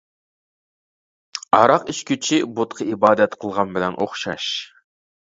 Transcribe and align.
ھاراق 1.57 1.83
ئىچكۈچى 1.91 2.39
بۇتقا 2.59 2.87
ئىبادەت 2.93 3.35
قىلغان 3.43 3.75
بىلەن 3.77 3.99
ئوخشاش. 4.07 4.49